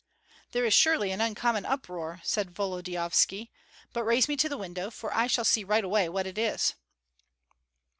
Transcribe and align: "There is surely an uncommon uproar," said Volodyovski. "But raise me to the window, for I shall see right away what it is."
"There 0.51 0.65
is 0.65 0.73
surely 0.73 1.11
an 1.11 1.21
uncommon 1.21 1.63
uproar," 1.63 2.21
said 2.23 2.49
Volodyovski. 2.55 3.51
"But 3.93 4.01
raise 4.01 4.27
me 4.27 4.35
to 4.37 4.49
the 4.49 4.57
window, 4.57 4.89
for 4.89 5.15
I 5.15 5.27
shall 5.27 5.45
see 5.45 5.63
right 5.63 5.83
away 5.83 6.09
what 6.09 6.25
it 6.25 6.39
is." 6.39 6.73